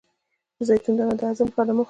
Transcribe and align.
د 0.57 0.59
زیتون 0.67 0.93
دانه 0.97 1.15
د 1.19 1.21
هضم 1.29 1.47
لپاره 1.49 1.69
مه 1.71 1.73
خورئ 1.73 1.79